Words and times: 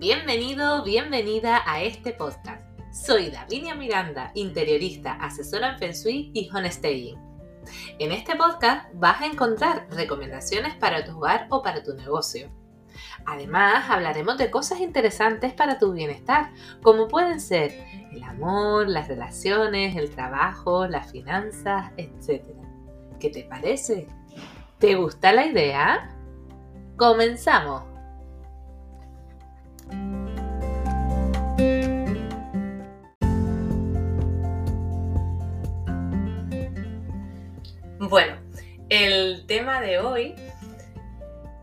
Bienvenido, 0.00 0.82
bienvenida 0.82 1.60
a 1.66 1.82
este 1.82 2.14
podcast. 2.14 2.64
Soy 2.90 3.28
Davinia 3.28 3.74
Miranda, 3.74 4.30
interiorista, 4.32 5.12
asesora 5.20 5.72
en 5.72 5.78
Feng 5.78 5.92
Shui 5.92 6.30
y 6.32 6.48
Staying. 6.70 7.18
En 7.98 8.10
este 8.10 8.34
podcast 8.34 8.88
vas 8.94 9.20
a 9.20 9.26
encontrar 9.26 9.88
recomendaciones 9.90 10.74
para 10.76 11.04
tu 11.04 11.18
hogar 11.18 11.48
o 11.50 11.62
para 11.62 11.82
tu 11.82 11.92
negocio. 11.92 12.50
Además, 13.26 13.90
hablaremos 13.90 14.38
de 14.38 14.50
cosas 14.50 14.80
interesantes 14.80 15.52
para 15.52 15.78
tu 15.78 15.92
bienestar, 15.92 16.50
como 16.82 17.06
pueden 17.06 17.38
ser 17.38 17.84
el 18.10 18.22
amor, 18.22 18.88
las 18.88 19.06
relaciones, 19.06 19.96
el 19.96 20.08
trabajo, 20.08 20.86
las 20.86 21.12
finanzas, 21.12 21.92
etc. 21.98 22.42
¿Qué 23.20 23.28
te 23.28 23.44
parece? 23.44 24.06
¿Te 24.78 24.94
gusta 24.94 25.30
la 25.34 25.44
idea? 25.44 26.16
¡Comenzamos! 26.96 27.89
El 38.90 39.46
tema 39.46 39.80
de 39.80 40.00
hoy, 40.00 40.34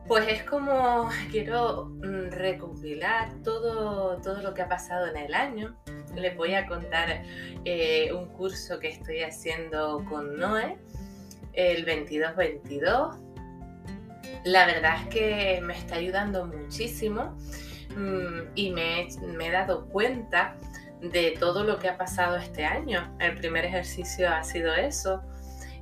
pues 0.08 0.28
es 0.30 0.44
como 0.44 1.10
quiero 1.30 1.86
mm, 1.86 2.32
recopilar 2.32 3.30
todo, 3.44 4.18
todo 4.22 4.42
lo 4.42 4.54
que 4.54 4.62
ha 4.62 4.70
pasado 4.70 5.08
en 5.08 5.18
el 5.18 5.34
año. 5.34 5.78
Les 6.16 6.36
voy 6.36 6.56
a 6.56 6.66
contar 6.66 7.24
eh, 7.66 8.12
un 8.14 8.28
curso 8.28 8.80
que 8.80 8.88
estoy 8.88 9.22
haciendo 9.22 10.04
con 10.10 10.40
Noé, 10.40 10.78
el 11.52 11.86
22-22. 11.86 13.20
La 14.46 14.66
verdad 14.66 14.96
es 15.02 15.08
que 15.10 15.62
me 15.62 15.78
está 15.78 15.96
ayudando 15.96 16.46
muchísimo 16.46 17.38
mm, 17.96 18.52
y 18.56 18.72
me, 18.72 19.10
me 19.36 19.48
he 19.48 19.52
dado 19.52 19.88
cuenta 19.90 20.56
de 21.02 21.36
todo 21.38 21.66
lo 21.66 21.78
que 21.78 21.90
ha 21.90 21.98
pasado 21.98 22.38
este 22.38 22.64
año. 22.64 23.14
El 23.20 23.36
primer 23.36 23.66
ejercicio 23.66 24.30
ha 24.30 24.46
sido 24.46 24.74
eso 24.74 25.22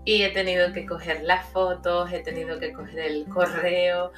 y 0.05 0.21
he 0.21 0.29
tenido 0.29 0.71
que 0.71 0.85
coger 0.85 1.23
las 1.23 1.47
fotos, 1.47 2.13
he 2.13 2.19
tenido 2.19 2.59
que 2.59 2.71
coger 2.71 2.99
el 2.99 3.25
correo, 3.27 4.11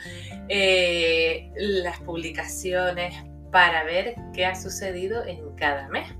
eh, 0.49 1.49
las 1.55 1.99
publicaciones 2.01 3.15
para 3.51 3.85
ver 3.85 4.15
qué 4.33 4.45
ha 4.45 4.53
sucedido 4.53 5.25
en 5.25 5.55
cada 5.55 5.87
mes. 5.87 6.13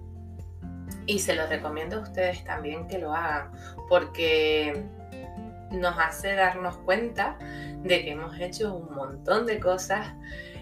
Y 1.06 1.20
se 1.20 1.36
lo 1.36 1.48
recomiendo 1.48 1.98
a 1.98 2.00
ustedes 2.00 2.44
también 2.46 2.88
que 2.88 2.98
lo 2.98 3.14
hagan 3.14 3.52
porque 3.90 4.84
nos 5.72 5.98
hace 6.00 6.34
darnos 6.34 6.78
cuenta 6.78 7.38
de 7.84 8.04
que 8.04 8.12
hemos 8.12 8.40
hecho 8.40 8.74
un 8.74 8.96
montón 8.96 9.46
de 9.46 9.60
cosas, 9.60 10.14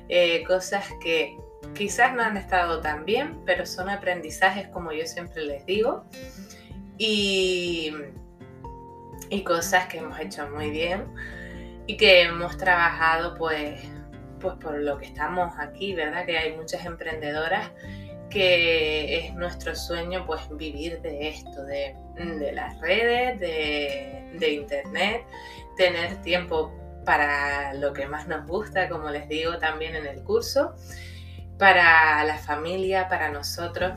eh, 0.09 0.43
cosas 0.45 0.83
que 1.01 1.37
quizás 1.75 2.13
no 2.15 2.23
han 2.23 2.37
estado 2.37 2.81
tan 2.81 3.05
bien, 3.05 3.41
pero 3.45 3.67
son 3.67 3.89
aprendizajes 3.89 4.67
como 4.69 4.91
yo 4.91 5.05
siempre 5.05 5.43
les 5.43 5.65
digo. 5.67 6.05
Y 6.97 7.93
y 9.35 9.43
cosas 9.43 9.87
que 9.87 9.97
hemos 9.97 10.17
hecho 10.19 10.49
muy 10.49 10.69
bien 10.69 11.13
y 11.87 11.97
que 11.97 12.21
hemos 12.21 12.57
trabajado 12.57 13.35
pues, 13.35 13.81
pues 14.39 14.55
por 14.55 14.79
lo 14.79 14.97
que 14.97 15.07
estamos 15.07 15.53
aquí, 15.59 15.93
¿verdad? 15.93 16.25
Que 16.25 16.37
hay 16.37 16.55
muchas 16.55 16.85
emprendedoras 16.85 17.69
que 18.29 19.19
es 19.19 19.33
nuestro 19.33 19.75
sueño 19.75 20.25
pues 20.25 20.41
vivir 20.57 21.01
de 21.01 21.29
esto, 21.29 21.63
de, 21.65 21.95
las 22.53 22.79
redes, 22.79 23.39
de, 23.39 24.31
de, 24.39 24.51
internet, 24.51 25.25
tener 25.77 26.21
tiempo 26.21 26.73
para 27.05 27.73
lo 27.73 27.93
que 27.93 28.07
más 28.07 28.27
nos 28.27 28.47
gusta, 28.47 28.89
como 28.89 29.09
les 29.09 29.27
digo 29.27 29.57
también 29.59 29.95
en 29.95 30.07
el 30.07 30.23
curso, 30.23 30.75
para 31.59 32.23
la 32.23 32.37
familia, 32.37 33.07
para 33.09 33.29
nosotros. 33.29 33.93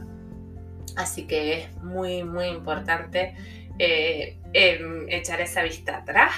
Así 0.96 1.26
que 1.26 1.58
es 1.58 1.74
muy, 1.76 2.24
muy 2.24 2.46
importante 2.46 3.34
eh, 3.78 4.38
em, 4.52 5.08
echar 5.08 5.40
esa 5.40 5.62
vista 5.62 5.98
atrás 5.98 6.32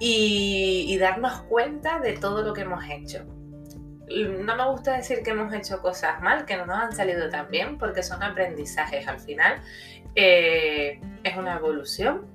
y, 0.00 0.96
darnos 0.98 1.42
cuenta 1.42 2.00
de 2.00 2.14
todo 2.14 2.42
lo 2.42 2.52
que 2.52 2.62
hemos 2.62 2.84
hecho. 2.88 3.24
No 4.44 4.56
me 4.56 4.66
gusta 4.70 4.96
decir 4.96 5.22
que 5.22 5.30
hemos 5.30 5.52
hecho 5.52 5.80
cosas 5.82 6.20
mal, 6.22 6.46
que 6.46 6.56
no 6.56 6.66
nos 6.66 6.78
han 6.78 6.92
salido 6.92 7.28
tan 7.28 7.50
bien, 7.50 7.78
porque 7.78 8.02
son 8.02 8.22
aprendizajes 8.22 9.06
al 9.06 9.20
final. 9.20 9.60
Eh, 10.14 11.00
es 11.22 11.36
una 11.36 11.56
evolución, 11.56 12.26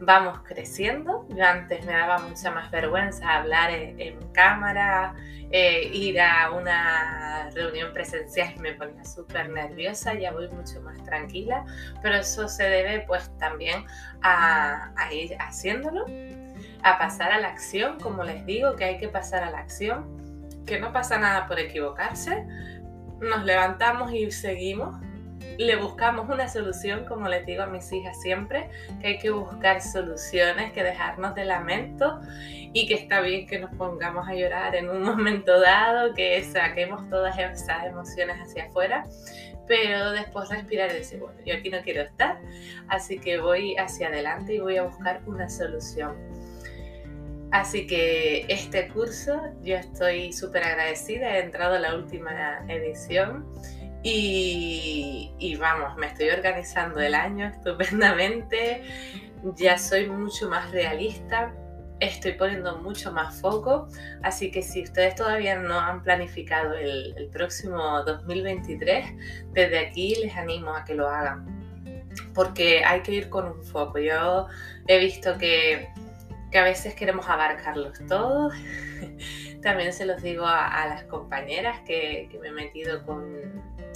vamos 0.00 0.40
creciendo. 0.44 1.26
Yo 1.30 1.44
antes 1.44 1.84
me 1.84 1.92
daba 1.92 2.18
mucha 2.18 2.50
más 2.50 2.70
vergüenza 2.70 3.36
hablar 3.36 3.70
en 3.70 4.18
cámara, 4.32 5.14
eh, 5.50 5.90
ir 5.94 6.20
a 6.20 6.50
una 6.50 7.48
reunión 7.54 7.92
presencial 7.94 8.54
me 8.58 8.74
ponía 8.74 9.04
súper 9.04 9.48
nerviosa, 9.48 10.12
ya 10.14 10.30
voy 10.30 10.48
mucho 10.48 10.80
más 10.82 11.02
tranquila, 11.04 11.64
pero 12.02 12.16
eso 12.16 12.48
se 12.48 12.64
debe 12.64 13.00
pues 13.06 13.30
también 13.38 13.84
a, 14.22 14.92
a 14.94 15.12
ir 15.12 15.36
haciéndolo, 15.38 16.04
a 16.82 16.98
pasar 16.98 17.32
a 17.32 17.40
la 17.40 17.48
acción, 17.48 17.98
como 17.98 18.24
les 18.24 18.44
digo, 18.44 18.76
que 18.76 18.84
hay 18.84 18.98
que 18.98 19.08
pasar 19.08 19.42
a 19.42 19.50
la 19.50 19.58
acción, 19.58 20.18
que 20.66 20.78
no 20.78 20.92
pasa 20.92 21.18
nada 21.18 21.46
por 21.46 21.58
equivocarse, 21.58 22.44
nos 23.20 23.42
levantamos 23.44 24.12
y 24.12 24.30
seguimos, 24.30 25.00
le 25.58 25.74
buscamos 25.74 26.28
una 26.28 26.48
solución, 26.48 27.04
como 27.04 27.28
les 27.28 27.44
digo 27.44 27.64
a 27.64 27.66
mis 27.66 27.92
hijas 27.92 28.20
siempre, 28.20 28.70
que 29.00 29.08
hay 29.08 29.18
que 29.18 29.30
buscar 29.30 29.82
soluciones, 29.82 30.72
que 30.72 30.84
dejarnos 30.84 31.34
de 31.34 31.44
lamento 31.44 32.20
y 32.72 32.86
que 32.86 32.94
está 32.94 33.20
bien 33.20 33.46
que 33.46 33.58
nos 33.58 33.74
pongamos 33.74 34.28
a 34.28 34.34
llorar 34.34 34.76
en 34.76 34.88
un 34.88 35.02
momento 35.02 35.60
dado, 35.60 36.14
que 36.14 36.42
saquemos 36.44 37.10
todas 37.10 37.36
esas 37.36 37.84
emociones 37.84 38.36
hacia 38.36 38.66
afuera, 38.66 39.04
pero 39.66 40.12
después 40.12 40.48
respirar 40.48 40.92
y 40.92 40.94
decir, 40.94 41.18
bueno, 41.18 41.38
yo 41.44 41.54
aquí 41.56 41.70
no 41.70 41.82
quiero 41.82 42.02
estar, 42.02 42.38
así 42.86 43.18
que 43.18 43.38
voy 43.38 43.76
hacia 43.76 44.08
adelante 44.08 44.54
y 44.54 44.60
voy 44.60 44.76
a 44.76 44.84
buscar 44.84 45.22
una 45.26 45.48
solución. 45.48 46.16
Así 47.50 47.86
que 47.86 48.44
este 48.48 48.88
curso 48.88 49.40
yo 49.62 49.76
estoy 49.76 50.32
súper 50.32 50.62
agradecida, 50.62 51.36
he 51.36 51.40
entrado 51.40 51.74
a 51.76 51.78
la 51.80 51.96
última 51.96 52.60
edición 52.68 53.46
y, 54.02 55.56
vamos, 55.60 55.96
me 55.96 56.06
estoy 56.06 56.30
organizando 56.30 57.00
el 57.00 57.14
año 57.14 57.46
estupendamente, 57.46 58.82
ya 59.56 59.78
soy 59.78 60.08
mucho 60.08 60.48
más 60.48 60.70
realista, 60.70 61.52
estoy 62.00 62.32
poniendo 62.32 62.78
mucho 62.78 63.12
más 63.12 63.40
foco, 63.40 63.88
así 64.22 64.50
que 64.50 64.62
si 64.62 64.84
ustedes 64.84 65.16
todavía 65.16 65.58
no 65.58 65.78
han 65.78 66.02
planificado 66.02 66.74
el, 66.74 67.28
próximo 67.32 68.02
2023, 68.04 69.06
desde 69.52 69.78
aquí 69.78 70.14
les 70.14 70.36
animo 70.36 70.74
a 70.74 70.84
que 70.84 70.94
lo 70.94 71.08
hagan, 71.08 71.46
porque 72.34 72.84
hay 72.84 73.00
que 73.02 73.12
ir 73.12 73.28
con 73.28 73.46
un 73.46 73.64
foco. 73.64 73.98
Yo 73.98 74.46
he 74.86 74.98
visto 74.98 75.36
que, 75.38 75.88
a 76.54 76.62
veces 76.62 76.94
queremos 76.94 77.28
abarcarlos 77.28 77.98
todos. 78.08 78.54
También 79.62 79.92
se 79.92 80.06
los 80.06 80.22
digo 80.22 80.46
a, 80.46 80.86
las 80.86 81.02
compañeras 81.04 81.80
que 81.80 82.28
me 82.40 82.48
he 82.48 82.52
metido 82.52 83.04
con, 83.04 83.26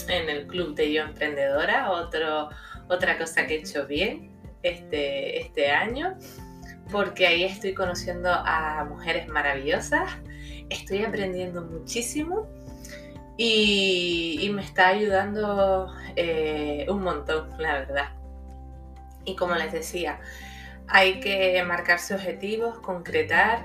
en 0.08 0.28
el 0.28 0.46
club 0.46 0.74
de 0.74 0.92
Yo 0.92 1.02
Emprendedora, 1.02 1.90
otra 1.90 3.18
cosa 3.18 3.46
que 3.46 3.56
he 3.56 3.58
hecho 3.58 3.86
bien 3.86 4.30
este, 4.62 5.40
este 5.40 5.70
año, 5.70 6.16
porque 6.90 7.26
ahí 7.26 7.44
estoy 7.44 7.74
conociendo 7.74 8.30
a 8.30 8.84
mujeres 8.88 9.28
maravillosas, 9.28 10.10
estoy 10.68 11.04
aprendiendo 11.04 11.62
muchísimo 11.62 12.46
y, 13.36 14.50
me 14.54 14.62
está 14.62 14.88
ayudando 14.88 15.92
eh, 16.16 16.86
un 16.88 17.02
montón, 17.02 17.48
la 17.58 17.72
verdad. 17.80 18.08
Y 19.24 19.36
como 19.36 19.54
les 19.54 19.72
decía, 19.72 20.20
hay 20.88 21.20
que 21.20 21.62
marcarse 21.64 22.14
objetivos, 22.14 22.78
concretar 22.80 23.64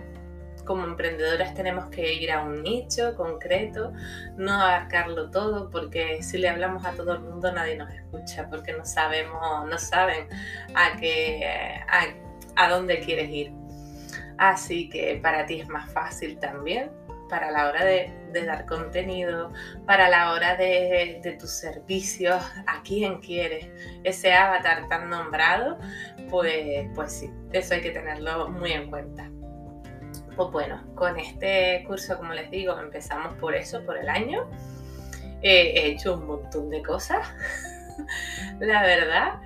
como 0.68 0.84
emprendedoras 0.84 1.54
tenemos 1.56 1.86
que 1.86 2.14
ir 2.14 2.32
a 2.32 2.44
un 2.44 2.62
nicho 2.62 3.16
concreto, 3.16 3.94
no 4.36 4.52
abarcarlo 4.54 5.32
todo, 5.32 5.70
porque 5.72 6.22
si 6.22 6.38
le 6.38 6.50
hablamos 6.50 6.86
a 6.86 6.92
todo 6.92 7.14
el 7.14 7.22
mundo 7.22 7.52
nadie 7.52 7.78
nos 7.78 7.90
escucha, 7.92 8.48
porque 8.50 8.74
no 8.74 8.86
sabemos, 8.86 9.68
no 9.68 9.78
saben 9.80 10.28
a 10.76 10.98
qué, 11.00 11.82
a, 12.56 12.70
dónde 12.70 13.00
quieres 13.00 13.30
ir. 13.30 13.52
Así 14.38 14.90
que 14.90 15.20
para 15.24 15.46
ti 15.46 15.62
es 15.62 15.70
más 15.70 15.92
fácil 15.92 16.38
también 16.38 16.92
para 17.30 17.50
la 17.50 17.68
hora 17.68 17.84
de, 17.84 18.14
dar 18.46 18.66
contenido, 18.68 19.52
para 19.86 20.10
la 20.10 20.32
hora 20.32 20.56
de, 20.56 21.20
de, 21.24 21.32
tus 21.34 21.50
servicios, 21.50 22.42
a 22.68 22.84
quién 22.84 23.20
quieres, 23.20 23.68
ese 24.04 24.32
avatar 24.34 24.88
tan 24.90 25.10
nombrado, 25.10 25.80
pues, 26.30 26.88
pues 26.94 27.12
sí, 27.14 27.32
eso 27.52 27.74
hay 27.74 27.82
que 27.82 27.90
tenerlo 27.90 28.50
muy 28.50 28.74
en 28.74 28.90
cuenta. 28.92 29.30
Pues 30.38 30.52
bueno, 30.52 30.82
con 30.96 31.20
este 31.20 31.84
curso, 31.88 32.16
como 32.16 32.34
les 32.34 32.50
digo, 32.52 32.80
empezamos 32.80 33.34
por 33.36 33.56
eso, 33.56 33.84
por 33.84 33.98
el 33.98 34.08
año. 34.08 34.48
he 35.42 35.88
hecho 35.88 36.14
un 36.14 36.28
montón 36.28 36.70
de 36.70 36.82
cosas, 36.82 37.28
la 38.60 38.84
verdad, 38.84 39.42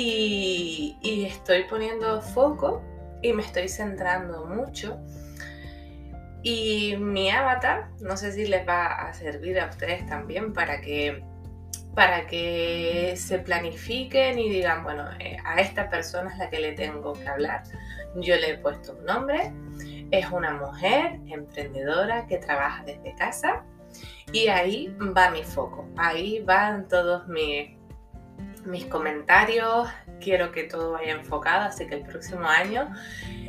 y, 0.00 1.26
estoy 1.26 1.64
poniendo 1.64 2.22
foco 2.22 2.82
y 3.20 3.32
me 3.32 3.42
estoy 3.42 3.68
centrando 3.68 4.46
mucho 4.46 4.96
Y 6.44 6.96
mi 6.98 7.30
avatar, 7.30 7.88
no 8.00 8.16
sé 8.16 8.30
si 8.30 8.46
les 8.46 8.66
va 8.66 8.86
a 8.86 9.12
servir 9.12 9.58
a 9.58 9.66
ustedes 9.66 10.06
también 10.06 10.52
para 10.52 10.80
que, 10.80 11.24
para 11.96 12.28
que 12.28 13.14
se 13.16 13.40
planifiquen 13.40 14.38
y 14.38 14.48
digan, 14.50 14.84
bueno, 14.84 15.10
eh, 15.18 15.36
a 15.44 15.60
esta 15.60 15.90
persona 15.90 16.30
es 16.30 16.38
la 16.38 16.48
que 16.48 16.60
le 16.60 16.72
tengo 16.74 17.14
que 17.14 17.26
hablar. 17.26 17.64
Yo 18.14 18.36
le 18.36 18.50
he 18.50 18.58
puesto 18.58 18.92
un 18.92 19.04
nombre, 19.04 19.52
es 20.10 20.30
una 20.30 20.52
mujer 20.52 21.20
emprendedora 21.26 22.26
que 22.26 22.38
trabaja 22.38 22.84
desde 22.84 23.14
casa 23.14 23.64
y 24.32 24.48
ahí 24.48 24.94
va 25.16 25.30
mi 25.30 25.42
foco, 25.42 25.88
ahí 25.96 26.40
van 26.40 26.88
todos 26.88 27.26
mis, 27.28 27.70
mis 28.64 28.84
comentarios, 28.86 29.88
quiero 30.20 30.52
que 30.52 30.64
todo 30.64 30.92
vaya 30.92 31.12
enfocado, 31.12 31.64
así 31.64 31.86
que 31.86 31.96
el 31.96 32.02
próximo 32.02 32.46
año, 32.46 32.92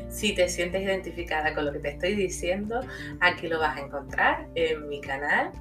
si 0.07 0.33
te 0.33 0.47
sientes 0.47 0.81
identificada 0.81 1.53
con 1.53 1.65
lo 1.65 1.73
que 1.73 1.79
te 1.79 1.89
estoy 1.89 2.15
diciendo, 2.15 2.81
aquí 3.19 3.47
lo 3.47 3.59
vas 3.59 3.77
a 3.77 3.81
encontrar 3.81 4.47
en 4.55 4.87
mi 4.87 5.01
canal. 5.01 5.51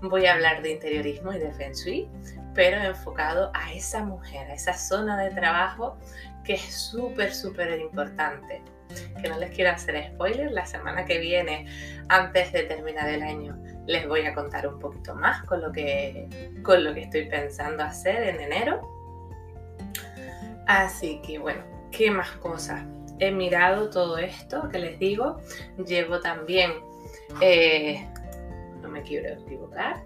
Voy 0.00 0.26
a 0.26 0.32
hablar 0.32 0.62
de 0.62 0.72
interiorismo 0.72 1.32
y 1.32 1.38
de 1.38 1.52
Feng 1.52 1.74
Shui, 1.74 2.08
pero 2.54 2.78
enfocado 2.78 3.52
a 3.54 3.72
esa 3.72 4.02
mujer, 4.02 4.50
a 4.50 4.54
esa 4.54 4.74
zona 4.74 5.22
de 5.22 5.30
trabajo 5.30 5.96
que 6.44 6.54
es 6.54 6.74
súper, 6.74 7.32
súper 7.32 7.78
importante. 7.78 8.62
Que 9.20 9.28
no 9.28 9.38
les 9.38 9.50
quiero 9.50 9.70
hacer 9.70 10.12
spoiler, 10.12 10.50
la 10.50 10.66
semana 10.66 11.04
que 11.04 11.18
viene, 11.18 11.66
antes 12.08 12.52
de 12.52 12.64
terminar 12.64 13.08
el 13.08 13.22
año, 13.22 13.56
les 13.86 14.06
voy 14.06 14.26
a 14.26 14.34
contar 14.34 14.66
un 14.66 14.78
poquito 14.78 15.14
más 15.14 15.44
con 15.44 15.60
lo 15.60 15.72
que, 15.72 16.28
con 16.62 16.84
lo 16.84 16.94
que 16.94 17.02
estoy 17.02 17.26
pensando 17.26 17.82
hacer 17.82 18.28
en 18.28 18.40
enero. 18.40 18.80
Así 20.66 21.20
que 21.26 21.38
bueno, 21.38 21.62
¿qué 21.90 22.10
más 22.10 22.30
cosas? 22.32 22.84
He 23.18 23.30
mirado 23.30 23.90
todo 23.90 24.18
esto 24.18 24.68
que 24.68 24.78
les 24.78 24.98
digo. 24.98 25.40
Llevo 25.86 26.20
también, 26.20 26.72
eh, 27.40 28.08
no 28.80 28.88
me 28.88 29.02
quiero 29.02 29.40
equivocar, 29.40 30.02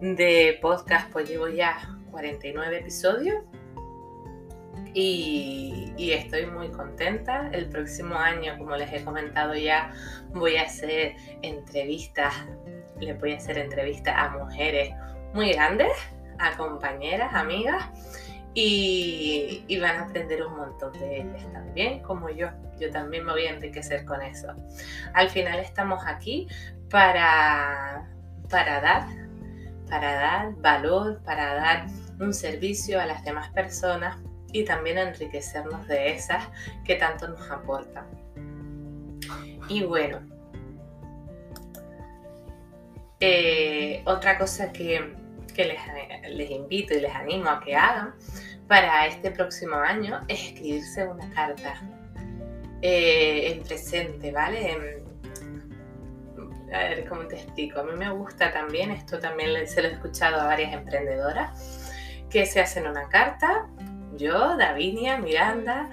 de 0.00 0.58
podcast, 0.60 1.10
pues 1.10 1.28
llevo 1.28 1.48
ya 1.48 1.78
49 2.10 2.78
episodios. 2.78 3.44
Y, 4.94 5.92
y, 5.96 6.12
estoy 6.12 6.46
muy 6.46 6.70
contenta. 6.70 7.50
El 7.52 7.68
próximo 7.68 8.14
año, 8.16 8.56
como 8.58 8.76
les 8.76 8.92
he 8.92 9.04
comentado 9.04 9.54
ya, 9.54 9.92
voy 10.32 10.56
a 10.56 10.62
hacer 10.62 11.14
entrevistas 11.42 12.34
les 13.00 13.18
voy 13.18 13.32
a 13.32 13.36
hacer 13.36 13.58
entrevistas 13.58 14.14
a 14.16 14.30
mujeres 14.30 14.94
muy 15.32 15.52
grandes, 15.52 15.92
a 16.38 16.56
compañeras, 16.56 17.32
amigas, 17.34 17.84
y, 18.54 19.78
van 19.80 19.96
a 19.96 20.02
aprender 20.02 20.44
un 20.44 20.56
montón 20.56 20.92
de 20.94 21.20
ellas 21.20 21.52
también, 21.52 22.00
como 22.00 22.28
yo. 22.30 22.48
Yo 22.80 22.90
también 22.90 23.24
me 23.24 23.32
voy 23.32 23.46
a 23.46 23.50
enriquecer 23.50 24.04
con 24.04 24.20
eso. 24.22 24.48
Al 25.14 25.28
final 25.30 25.60
estamos 25.60 26.02
aquí 26.06 26.48
para, 26.90 28.08
para 28.50 28.80
dar, 28.80 29.06
para 29.88 30.12
dar 30.14 30.54
valor, 30.56 31.20
para 31.24 31.54
dar 31.54 31.86
un 32.18 32.34
servicio 32.34 33.00
a 33.00 33.06
las 33.06 33.24
demás 33.24 33.48
personas 33.50 34.16
y 34.52 34.64
también 34.64 34.98
enriquecernos 34.98 35.86
de 35.88 36.10
esas 36.12 36.48
que 36.84 36.96
tanto 36.96 37.28
nos 37.28 37.50
aportan. 37.50 38.06
Y 39.68 39.82
bueno, 39.82 40.20
eh, 43.20 44.02
otra 44.06 44.38
cosa 44.38 44.72
que, 44.72 45.14
les, 45.56 46.50
invito 46.50 46.94
y 46.94 47.00
les 47.00 47.14
animo 47.14 47.50
a 47.50 47.60
que 47.60 47.74
hagan 47.74 48.14
para 48.68 49.06
este 49.06 49.30
próximo 49.30 49.76
año 49.76 50.24
es 50.28 50.52
escribirse 50.52 51.06
una 51.06 51.28
carta 51.30 51.82
eh, 52.80 53.52
en 53.52 53.62
presente, 53.64 54.30
¿vale? 54.30 55.02
a 56.72 56.78
ver 56.78 57.08
cómo 57.08 57.26
te 57.26 57.36
explico. 57.36 57.80
A 57.80 57.84
mí 57.84 57.92
me 57.96 58.10
gusta 58.10 58.52
también, 58.52 58.90
esto 58.90 59.18
también 59.18 59.66
se 59.66 59.82
lo 59.82 59.88
he 59.88 59.92
escuchado 59.92 60.40
a 60.40 60.44
varias 60.44 60.72
emprendedoras, 60.72 61.84
que 62.30 62.46
se 62.46 62.60
hacen 62.60 62.86
una 62.86 63.08
carta, 63.08 63.66
yo, 64.18 64.56
Davinia, 64.56 65.16
Miranda, 65.18 65.88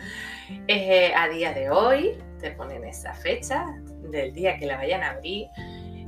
eh, 0.67 1.13
a 1.15 1.29
día 1.29 1.53
de 1.53 1.69
hoy, 1.69 2.17
te 2.39 2.51
ponen 2.51 2.83
esa 2.83 3.13
fecha 3.13 3.65
del 4.11 4.33
día 4.33 4.57
que 4.57 4.65
la 4.65 4.77
vayan 4.77 5.03
a 5.03 5.11
abrir 5.11 5.47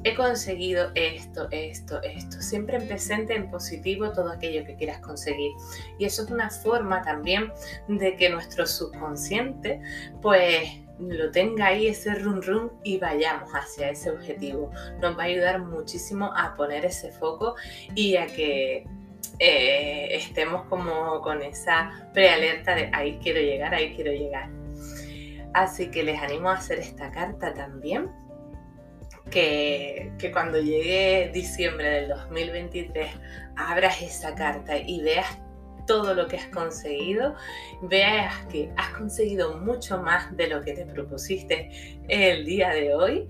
he 0.03 0.15
conseguido 0.15 0.91
esto, 0.95 1.47
esto, 1.51 2.01
esto. 2.01 2.41
Siempre 2.41 2.77
en 2.77 2.87
presente, 2.87 3.35
en 3.35 3.49
positivo, 3.49 4.11
todo 4.11 4.31
aquello 4.31 4.65
que 4.65 4.75
quieras 4.75 4.99
conseguir. 4.99 5.51
Y 5.99 6.05
eso 6.05 6.23
es 6.23 6.31
una 6.31 6.49
forma 6.49 7.01
también 7.01 7.51
de 7.87 8.15
que 8.15 8.29
nuestro 8.29 8.65
subconsciente, 8.65 9.81
pues 10.21 10.69
lo 10.99 11.29
tenga 11.29 11.67
ahí 11.67 11.87
ese 11.87 12.15
run 12.15 12.41
run 12.41 12.71
y 12.83 12.97
vayamos 12.97 13.51
hacia 13.51 13.89
ese 13.89 14.09
objetivo. 14.09 14.71
Nos 15.01 15.17
va 15.17 15.23
a 15.23 15.25
ayudar 15.25 15.59
muchísimo 15.59 16.31
a 16.35 16.55
poner 16.55 16.85
ese 16.85 17.11
foco 17.11 17.55
y 17.93 18.15
a 18.15 18.27
que 18.27 18.85
eh, 19.39 20.09
estemos 20.11 20.63
como 20.65 21.21
con 21.21 21.41
esa 21.41 22.09
prealerta 22.13 22.75
de 22.75 22.89
ahí 22.93 23.19
quiero 23.21 23.39
llegar, 23.39 23.73
ahí 23.73 23.93
quiero 23.95 24.11
llegar. 24.11 24.49
Así 25.53 25.89
que 25.89 26.03
les 26.03 26.21
animo 26.21 26.49
a 26.49 26.53
hacer 26.53 26.79
esta 26.79 27.11
carta 27.11 27.53
también 27.53 28.09
que, 29.29 30.29
cuando 30.31 30.59
llegue 30.59 31.31
diciembre 31.33 31.89
del 31.89 32.09
2023 32.09 33.09
abras 33.55 34.01
esa 34.01 34.35
carta 34.35 34.77
y 34.77 35.01
veas 35.01 35.39
todo 35.85 36.13
lo 36.13 36.27
que 36.27 36.37
has 36.37 36.47
conseguido, 36.47 37.35
veas 37.81 38.45
que 38.47 38.69
has 38.75 38.89
conseguido 38.89 39.57
mucho 39.57 40.01
más 40.01 40.35
de 40.35 40.47
lo 40.47 40.61
que 40.61 40.73
te 40.73 40.85
propusiste 40.85 41.99
el 42.09 42.45
día 42.45 42.71
de 42.71 42.93
hoy. 42.93 43.27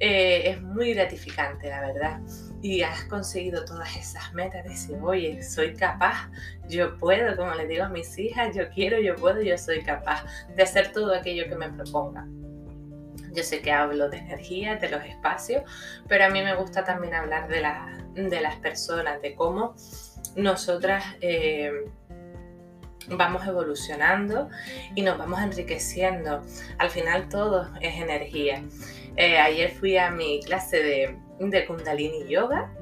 Eh, 0.00 0.50
es 0.50 0.60
muy 0.60 0.92
gratificante, 0.92 1.68
la 1.68 1.80
verdad. 1.80 2.20
Y 2.64 2.82
has 2.82 3.04
conseguido 3.04 3.62
todas 3.66 3.94
esas 3.94 4.32
metas, 4.32 4.64
de 4.64 4.70
decir, 4.70 4.96
oye, 5.02 5.42
soy 5.42 5.74
capaz, 5.74 6.30
yo 6.66 6.96
puedo, 6.96 7.36
como 7.36 7.54
les 7.54 7.68
digo 7.68 7.84
a 7.84 7.90
mis 7.90 8.18
hijas, 8.18 8.56
yo 8.56 8.70
quiero, 8.70 8.98
yo 8.98 9.16
puedo, 9.16 9.42
yo 9.42 9.58
soy 9.58 9.82
capaz 9.82 10.24
de 10.56 10.62
hacer 10.62 10.90
todo 10.90 11.14
aquello 11.14 11.46
que 11.46 11.56
me 11.56 11.68
proponga. 11.68 12.26
Yo 13.34 13.42
sé 13.42 13.60
que 13.60 13.70
hablo 13.70 14.08
de 14.08 14.16
energía, 14.16 14.76
de 14.76 14.88
los 14.88 15.04
espacios, 15.04 15.62
pero 16.08 16.24
a 16.24 16.30
mí 16.30 16.40
me 16.40 16.54
gusta 16.54 16.84
también 16.84 17.12
hablar 17.12 17.48
de, 17.48 18.22
de 18.22 18.40
las 18.40 18.56
personas, 18.56 19.20
de 19.20 19.34
cómo 19.34 19.74
nosotras 20.34 21.04
eh, 21.20 21.70
vamos 23.10 23.46
evolucionando 23.46 24.48
y 24.94 25.02
nos 25.02 25.18
vamos 25.18 25.38
enriqueciendo. 25.42 26.40
Al 26.78 26.88
final 26.88 27.28
todo 27.28 27.70
es 27.82 27.94
energía. 28.00 28.64
Eh, 29.16 29.36
ayer 29.36 29.70
fui 29.70 29.98
a 29.98 30.10
mi 30.10 30.40
clase 30.42 30.82
de, 30.82 31.23
de 31.38 31.66
Kundalini 31.66 32.28
Yoga. 32.28 32.72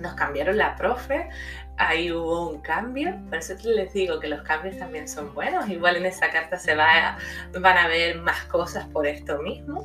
Nos 0.00 0.14
cambiaron 0.14 0.56
la 0.56 0.76
profe, 0.76 1.28
ahí 1.76 2.12
hubo 2.12 2.50
un 2.50 2.60
cambio, 2.60 3.18
por 3.28 3.38
eso 3.38 3.54
les 3.64 3.92
digo 3.92 4.20
que 4.20 4.28
los 4.28 4.42
cambios 4.42 4.76
también 4.78 5.08
son 5.08 5.34
buenos, 5.34 5.68
igual 5.68 5.96
en 5.96 6.06
esa 6.06 6.30
carta 6.30 6.58
se 6.58 6.74
va 6.74 7.18
van 7.58 7.78
a 7.78 7.88
ver 7.88 8.18
más 8.18 8.44
cosas 8.44 8.86
por 8.88 9.06
esto 9.06 9.40
mismo, 9.42 9.84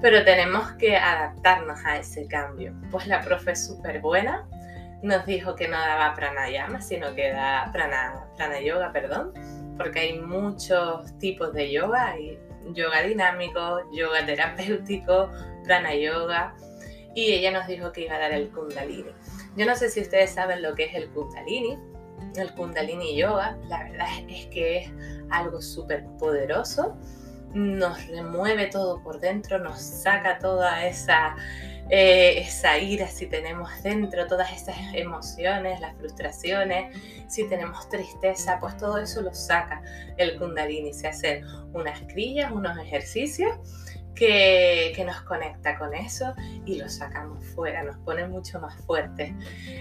pero 0.00 0.24
tenemos 0.24 0.72
que 0.72 0.96
adaptarnos 0.96 1.78
a 1.84 1.98
ese 1.98 2.26
cambio. 2.26 2.74
Pues 2.90 3.06
la 3.06 3.20
profe 3.20 3.52
es 3.52 3.66
súper 3.66 4.00
buena, 4.00 4.46
nos 5.02 5.26
dijo 5.26 5.54
que 5.54 5.68
no 5.68 5.78
daba 5.78 6.14
pranayama, 6.14 6.80
sino 6.80 7.14
que 7.14 7.30
da 7.30 7.70
prana, 7.72 8.60
yoga, 8.60 8.90
perdón, 8.92 9.32
porque 9.76 10.00
hay 10.00 10.20
muchos 10.20 11.16
tipos 11.18 11.52
de 11.52 11.70
yoga, 11.70 12.08
hay 12.08 12.38
yoga 12.74 13.02
dinámico, 13.02 13.82
yoga 13.92 14.24
terapéutico, 14.24 15.30
prana 15.64 15.94
yoga, 15.94 16.54
y 17.14 17.32
ella 17.32 17.50
nos 17.50 17.66
dijo 17.66 17.92
que 17.92 18.02
iba 18.02 18.16
a 18.16 18.18
dar 18.18 18.32
el 18.32 18.50
kundalini. 18.50 19.10
Yo 19.56 19.66
no 19.66 19.74
sé 19.74 19.88
si 19.88 20.00
ustedes 20.00 20.30
saben 20.30 20.62
lo 20.62 20.74
que 20.74 20.84
es 20.84 20.94
el 20.94 21.08
kundalini, 21.10 21.78
el 22.36 22.52
kundalini 22.54 23.16
yoga, 23.16 23.56
la 23.68 23.84
verdad 23.84 24.08
es 24.28 24.46
que 24.46 24.78
es 24.78 24.90
algo 25.30 25.62
súper 25.62 26.04
poderoso, 26.18 26.96
nos 27.56 28.06
remueve 28.08 28.66
todo 28.66 29.02
por 29.02 29.18
dentro, 29.18 29.58
nos 29.58 29.80
saca 29.80 30.38
toda 30.38 30.86
esa, 30.86 31.34
eh, 31.88 32.38
esa 32.38 32.78
ira 32.78 33.08
si 33.08 33.26
tenemos 33.26 33.70
dentro, 33.82 34.26
todas 34.26 34.52
esas 34.52 34.76
emociones, 34.92 35.80
las 35.80 35.96
frustraciones, 35.96 36.94
si 37.28 37.48
tenemos 37.48 37.88
tristeza, 37.88 38.58
pues 38.60 38.76
todo 38.76 38.98
eso 38.98 39.22
lo 39.22 39.32
saca 39.32 39.82
el 40.18 40.38
kundalini, 40.38 40.92
se 40.92 41.08
hacen 41.08 41.46
unas 41.72 41.98
crillas, 42.02 42.52
unos 42.52 42.76
ejercicios 42.78 43.56
que, 44.16 45.04
nos 45.06 45.20
conecta 45.22 45.78
con 45.78 45.94
eso 45.94 46.34
y 46.64 46.78
lo 46.78 46.88
sacamos 46.88 47.44
fuera, 47.54 47.84
nos 47.84 47.96
pone 47.98 48.26
mucho 48.26 48.58
más 48.58 48.74
fuertes. 48.84 49.32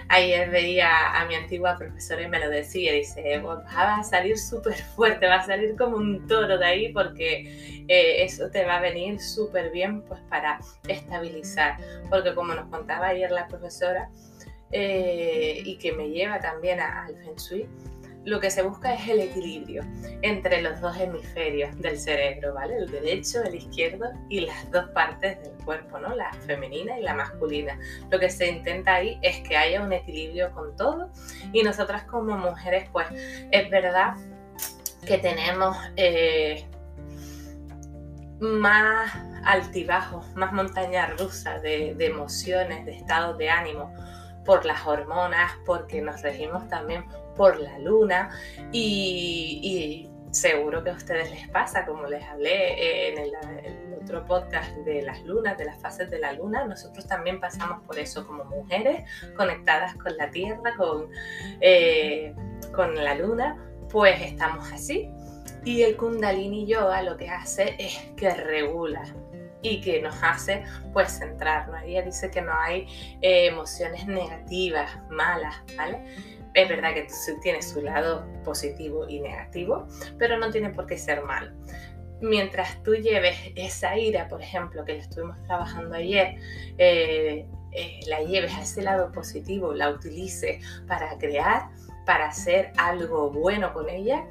Ayer 0.10 0.50
veía 0.52 1.20
a 1.20 1.26
mi 1.26 1.36
antigua 1.36 1.78
profesora 1.78 2.22
y 2.22 2.28
me 2.28 2.40
lo 2.40 2.50
decía, 2.50 2.94
dice, 2.94 3.40
vas 3.40 3.66
a 3.74 4.04
salir 4.04 4.38
súper 4.38 4.76
fuerte, 4.96 5.26
va 5.26 5.36
a 5.36 5.46
salir 5.46 5.76
como 5.76 5.98
un 5.98 6.28
toro 6.28 6.58
de 6.60 6.66
ahí 6.66 6.94
porque 6.94 7.86
eh, 7.88 8.24
eso 8.24 8.52
te 8.52 8.66
va 8.66 8.78
a 8.78 8.82
venir 8.82 9.20
súper 9.20 9.72
bien 9.72 10.04
pues 10.04 10.22
para 10.30 10.60
estabilizar, 10.88 11.78
porque 12.10 12.36
como 12.36 12.54
nos 12.54 12.70
contaba 12.70 13.08
ayer 13.08 13.32
la 13.32 13.48
profesora, 13.48 14.10
eh, 14.72 15.62
y 15.64 15.78
que 15.78 15.94
me 15.94 16.10
lleva 16.10 16.40
también 16.40 16.80
al 16.82 17.16
Feng 17.24 17.38
Shui, 17.38 17.70
lo 18.26 18.40
que 18.40 18.50
se 18.50 18.64
busca 18.64 18.94
es 18.94 19.08
el 19.08 19.20
equilibrio 19.20 19.84
entre 20.24 20.62
los 20.62 20.82
dos 20.82 20.98
hemisferios 20.98 21.80
del 21.80 22.00
cerebro, 22.00 22.56
¿vale? 22.56 22.78
El 22.78 22.90
derecho, 22.90 23.44
el 23.44 23.56
izquierdo 23.56 24.12
y 24.30 24.42
las 24.42 24.70
dos 24.72 24.90
partes 24.90 25.40
del 25.44 25.54
cuerpo, 25.64 26.00
¿no? 26.00 26.14
La 26.16 26.34
femenina 26.48 27.00
y 27.00 27.04
la 27.04 27.14
masculina. 27.14 27.78
Lo 28.10 28.20
que 28.20 28.32
se 28.32 28.48
intenta 28.48 28.96
ahí 28.96 29.20
es 29.22 29.48
que 29.48 29.56
haya 29.56 29.82
un 29.82 29.94
equilibrio 29.94 30.52
con 30.54 30.76
todo 30.76 31.12
y 31.54 31.62
nosotras 31.62 32.04
como 32.04 32.36
mujeres, 32.36 32.90
pues 32.92 33.08
es 33.52 33.70
verdad 33.70 34.16
que 35.06 35.20
tenemos 35.20 35.78
eh, 35.96 36.66
más 38.40 39.12
altibajos, 39.46 40.26
más 40.36 40.52
montaña 40.52 41.14
rusa 41.18 41.60
de, 41.60 41.94
de 41.94 42.08
emociones, 42.08 42.86
de 42.88 42.98
estados 42.98 43.38
de 43.38 43.52
ánimo 43.52 43.94
por 44.46 44.66
las 44.66 44.86
hormonas, 44.86 45.52
porque 45.66 46.02
nos 46.02 46.22
regimos 46.22 46.68
también 46.70 47.06
por 47.36 47.60
la 47.60 47.78
luna 47.80 48.30
y, 48.72 50.10
seguro 50.32 50.84
que 50.84 50.90
a 50.90 50.94
ustedes 50.94 51.32
les 51.32 51.48
pasa, 51.48 51.86
como 51.86 52.08
les 52.08 52.24
hablé 52.26 53.10
en 53.10 53.18
el, 53.18 53.32
otro 54.02 54.24
podcast 54.26 54.70
de 54.80 55.02
las 55.02 55.24
lunas, 55.24 55.58
de 55.58 55.66
las 55.66 55.80
fases 55.80 56.12
de 56.12 56.20
la 56.20 56.34
luna, 56.34 56.66
nosotros 56.66 57.08
también 57.08 57.40
pasamos 57.40 57.82
por 57.88 57.98
eso 57.98 58.28
como 58.28 58.44
mujeres 58.44 59.10
conectadas 59.36 59.96
con 59.96 60.16
la 60.16 60.30
Tierra, 60.30 60.76
con, 60.78 61.10
eh, 61.62 62.36
con 62.72 62.96
la 62.96 63.16
luna, 63.16 63.58
pues 63.90 64.22
estamos 64.22 64.72
así. 64.72 65.10
Y 65.64 65.82
el 65.82 65.98
kundalini 65.98 66.68
yoga 66.68 67.02
lo 67.02 67.18
que 67.18 67.30
hace 67.30 67.76
es 67.80 67.98
que 68.16 68.30
regula 68.30 69.02
y 69.66 69.82
que 69.82 70.02
nos 70.02 70.16
hace 70.22 70.64
pues 70.94 71.18
centrarnos. 71.18 71.82
Ella 71.84 72.04
dice 72.04 72.30
que 72.30 72.42
no 72.42 72.54
hay 72.54 72.88
eh, 73.22 73.48
emociones 73.48 74.06
negativas, 74.06 74.92
malas, 75.10 75.56
¿vale? 75.76 76.06
Es 76.54 76.70
verdad 76.70 76.94
que 76.94 77.08
tiene 77.42 77.62
su 77.62 77.82
lado 77.82 78.26
positivo 78.44 79.10
y 79.10 79.20
negativo, 79.20 79.88
pero 80.18 80.38
no 80.38 80.52
tiene 80.52 80.70
por 80.70 80.86
qué 80.86 80.98
ser 80.98 81.24
mal. 81.24 81.54
Mientras 82.22 82.82
tú 82.84 82.94
lleves 82.94 83.36
esa 83.56 83.98
ira, 83.98 84.28
por 84.30 84.42
ejemplo, 84.42 84.86
que 84.86 84.94
la 84.94 85.00
estuvimos 85.00 85.42
trabajando 85.44 85.96
ayer, 85.96 86.36
eh, 86.78 87.46
eh, 87.74 88.00
la 88.08 88.22
lleves 88.22 88.54
a 88.54 88.62
ese 88.62 88.84
lado 88.84 89.12
positivo, 89.12 89.74
la 89.74 89.90
utilices 89.90 90.64
para 90.88 91.18
crear, 91.18 91.70
para 92.06 92.28
hacer 92.28 92.72
algo 92.78 93.32
bueno 93.32 93.74
con 93.74 93.90
ella, 93.90 94.26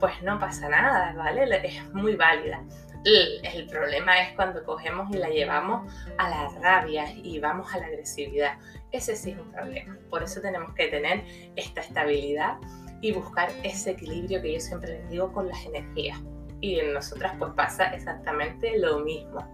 pues 0.00 0.20
no 0.22 0.38
pasa 0.38 0.68
nada, 0.68 1.14
¿vale? 1.16 1.44
Es 1.66 1.94
muy 1.94 2.16
válida. 2.16 2.62
El, 3.04 3.66
problema 3.66 4.20
es 4.20 4.34
cuando 4.34 4.62
cogemos 4.64 5.10
y 5.10 5.18
la 5.18 5.30
llevamos 5.30 5.90
a 6.18 6.28
la 6.28 6.48
rabia 6.60 7.10
y 7.14 7.38
vamos 7.38 7.72
a 7.72 7.78
la 7.78 7.86
agresividad. 7.86 8.58
Ese 8.92 9.16
sí 9.16 9.30
es 9.30 9.38
un 9.38 9.50
problema. 9.52 9.96
Por 10.10 10.22
eso 10.22 10.40
tenemos 10.40 10.74
que 10.74 10.88
tener 10.88 11.24
esta 11.56 11.80
estabilidad 11.80 12.58
y 13.00 13.12
buscar 13.12 13.50
ese 13.62 13.92
equilibrio 13.92 14.42
que 14.42 14.52
yo 14.54 14.60
siempre 14.60 14.98
les 14.98 15.08
digo 15.08 15.32
con 15.32 15.48
las 15.48 15.64
energías. 15.64 16.20
Y 16.60 16.78
en 16.78 16.92
nosotras 16.92 17.34
pues 17.38 17.52
pasa 17.54 17.86
exactamente 17.94 18.78
lo 18.78 18.98
mismo. 18.98 19.48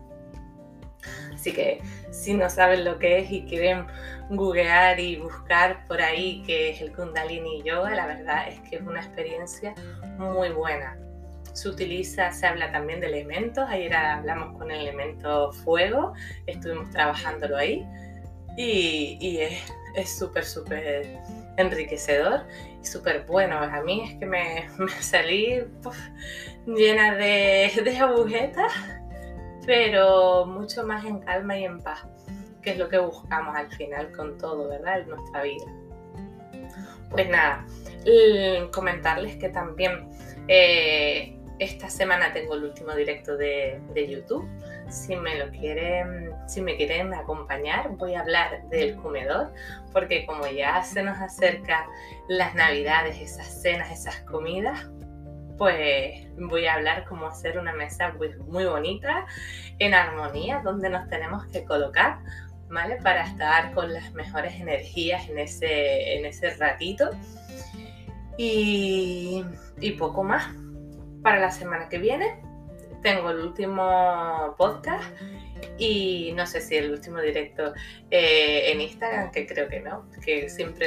Así 1.32 1.52
que 1.52 1.80
si 2.10 2.34
no 2.34 2.50
saben 2.50 2.84
lo 2.84 2.98
que 2.98 3.18
es 3.18 3.30
y 3.30 3.44
quieren 3.44 3.86
googlear 4.30 4.98
y 4.98 5.16
buscar 5.16 5.86
por 5.86 6.02
ahí 6.02 6.42
qué 6.44 6.70
es 6.70 6.80
el 6.80 6.92
Kundalini 6.92 7.62
Yoga, 7.62 7.90
la 7.90 8.06
verdad 8.08 8.48
es 8.48 8.58
que 8.68 8.76
es 8.76 8.82
una 8.82 9.00
experiencia 9.00 9.72
muy 10.18 10.48
buena 10.48 10.98
se 11.56 11.70
utiliza, 11.70 12.30
se 12.32 12.46
habla 12.46 12.70
también 12.70 13.00
de 13.00 13.06
elementos. 13.06 13.64
Ayer 13.68 13.94
hablamos 13.96 14.58
con 14.58 14.70
el 14.70 14.82
elemento 14.82 15.52
fuego, 15.52 16.12
estuvimos 16.46 16.90
trabajándolo 16.90 17.56
ahí 17.56 17.86
y, 18.58 19.38
es 19.94 20.18
súper, 20.18 20.44
súper 20.44 21.18
enriquecedor 21.56 22.42
y 22.82 22.86
súper 22.86 23.24
bueno. 23.24 23.56
A 23.56 23.80
mí 23.80 24.02
es 24.04 24.18
que 24.18 24.26
me, 24.26 24.68
salí 25.00 25.64
llena 26.66 27.14
de, 27.14 27.72
de 27.82 27.98
agujetas, 27.98 28.72
pero 29.64 30.44
mucho 30.44 30.86
más 30.86 31.06
en 31.06 31.20
calma 31.20 31.56
y 31.56 31.64
en 31.64 31.80
paz, 31.80 32.06
que 32.60 32.72
es 32.72 32.78
lo 32.78 32.90
que 32.90 32.98
buscamos 32.98 33.56
al 33.56 33.72
final 33.72 34.12
con 34.12 34.36
todo, 34.36 34.68
¿verdad? 34.68 35.00
En 35.00 35.08
nuestra 35.08 35.42
vida. 35.42 35.64
Pues 37.10 37.30
nada, 37.30 37.64
comentarles 38.72 39.36
que 39.36 39.48
también 39.48 40.10
eh, 40.48 41.35
esta 41.58 41.88
semana 41.88 42.32
tengo 42.32 42.54
el 42.54 42.64
último 42.64 42.94
directo 42.94 43.36
de, 43.36 43.80
YouTube. 43.94 44.48
Si 44.88 45.16
me 45.16 45.38
lo 45.38 45.50
quieren, 45.50 46.30
si 46.46 46.60
me 46.60 46.76
quieren 46.76 47.12
acompañar, 47.14 47.90
voy 47.96 48.14
a 48.14 48.20
hablar 48.20 48.68
del 48.68 48.96
comedor, 48.96 49.52
porque 49.92 50.26
como 50.26 50.46
ya 50.46 50.82
se 50.82 51.02
nos 51.02 51.18
acerca 51.18 51.86
las 52.28 52.54
navidades, 52.54 53.18
esas 53.20 53.62
cenas, 53.62 53.90
esas 53.90 54.20
comidas, 54.20 54.86
pues 55.58 56.28
voy 56.36 56.66
a 56.66 56.74
hablar 56.74 57.04
cómo 57.08 57.26
hacer 57.26 57.58
una 57.58 57.72
mesa 57.72 58.14
muy, 58.46 58.64
bonita, 58.66 59.26
en 59.78 59.94
armonía, 59.94 60.60
donde 60.62 60.90
nos 60.90 61.08
tenemos 61.08 61.46
que 61.46 61.64
colocar, 61.64 62.18
¿vale? 62.68 62.96
Para 63.02 63.24
estar 63.24 63.72
con 63.72 63.92
las 63.92 64.12
mejores 64.12 64.60
energías 64.60 65.28
en 65.28 65.38
ese, 65.38 66.18
en 66.18 66.26
ese 66.26 66.50
ratito. 66.56 67.10
Y 68.38 69.42
poco 69.98 70.22
más 70.22 70.46
para 71.26 71.40
la 71.40 71.50
semana 71.50 71.88
que 71.88 71.98
viene. 71.98 72.36
Tengo 73.02 73.30
el 73.30 73.40
último 73.40 74.54
podcast 74.56 75.02
y 75.76 76.32
no 76.36 76.46
sé 76.46 76.60
si 76.60 76.76
el 76.76 76.92
último 76.92 77.18
directo 77.18 77.74
eh, 78.12 78.70
en 78.70 78.80
Instagram, 78.80 79.32
que 79.32 79.44
creo 79.44 79.68
que 79.68 79.80
no, 79.80 80.08
que 80.24 80.48
siempre 80.48 80.86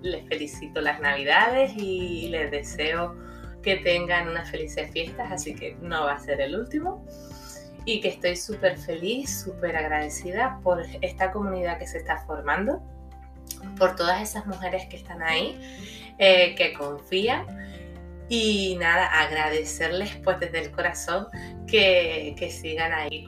les, 0.00 0.26
felicito 0.26 0.80
las 0.80 1.00
navidades 1.00 1.74
y 1.76 2.28
les 2.30 2.50
deseo 2.50 3.14
que 3.62 3.76
tengan 3.76 4.28
unas 4.28 4.50
felices 4.50 4.90
fiestas, 4.90 5.30
así 5.30 5.54
que 5.54 5.76
no 5.82 6.04
va 6.06 6.14
a 6.14 6.18
ser 6.18 6.40
el 6.40 6.58
último. 6.58 7.04
Y 7.84 8.00
que 8.00 8.08
estoy 8.08 8.36
súper 8.36 8.78
feliz, 8.78 9.42
súper 9.44 9.76
agradecida 9.76 10.60
por 10.62 10.82
esta 11.02 11.30
comunidad 11.30 11.78
que 11.78 11.86
se 11.86 11.98
está 11.98 12.24
formando, 12.24 12.82
por 13.78 13.96
todas 13.96 14.22
esas 14.22 14.46
mujeres 14.46 14.86
que 14.86 14.96
están 14.96 15.22
ahí, 15.22 15.60
eh, 16.16 16.54
que 16.54 16.72
confían 16.72 17.68
y 18.28 18.76
nada, 18.78 19.06
agradecerles 19.06 20.16
pues 20.16 20.38
desde 20.38 20.60
el 20.60 20.70
corazón 20.70 21.28
que, 21.66 22.34
sigan 22.50 22.92
ahí. 22.92 23.26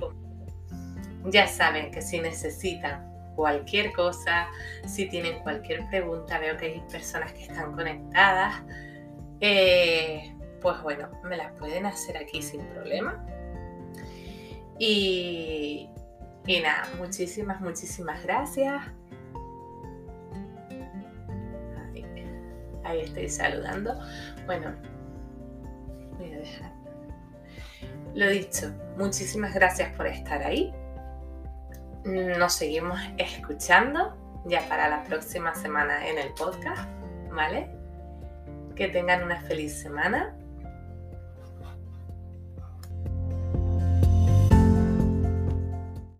Ya 1.26 1.46
saben 1.46 1.90
que 1.90 2.02
si 2.02 2.20
necesitan 2.20 3.10
cualquier 3.34 3.92
cosa, 3.92 4.48
si 4.86 5.06
tienen 5.06 5.38
cualquier 5.40 5.88
pregunta, 5.88 6.38
veo 6.38 6.56
que 6.56 6.66
hay 6.66 6.82
personas 6.90 7.32
que 7.32 7.42
están 7.44 7.72
conectadas, 7.72 8.62
eh, 9.40 10.34
pues 10.60 10.82
bueno, 10.82 11.08
me 11.24 11.36
las 11.36 11.52
pueden 11.52 11.86
hacer 11.86 12.18
aquí 12.18 12.42
sin 12.42 12.60
problema. 12.66 13.24
Y, 14.78 15.88
y 16.46 16.60
nada, 16.60 16.88
muchísimas, 16.98 17.60
muchísimas 17.60 18.22
gracias. 18.22 18.82
Ahí 22.90 23.00
estoy 23.00 23.28
saludando. 23.28 23.98
Bueno, 24.46 24.74
voy 26.18 26.32
a 26.32 26.38
dejar. 26.38 26.72
Lo 28.14 28.28
dicho, 28.28 28.72
muchísimas 28.96 29.54
gracias 29.54 29.94
por 29.96 30.06
estar 30.06 30.42
ahí. 30.42 30.72
Nos 32.04 32.54
seguimos 32.54 32.98
escuchando 33.18 34.16
ya 34.46 34.66
para 34.68 34.88
la 34.88 35.04
próxima 35.04 35.54
semana 35.54 36.06
en 36.08 36.18
el 36.18 36.32
podcast, 36.34 36.88
¿vale? 37.30 37.70
Que 38.74 38.88
tengan 38.88 39.22
una 39.22 39.40
feliz 39.42 39.80
semana 39.80 40.36